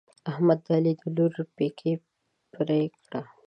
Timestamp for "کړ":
3.09-3.23